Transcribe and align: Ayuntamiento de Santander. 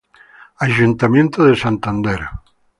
Ayuntamiento 0.65 1.43
de 1.45 1.55
Santander. 1.55 2.21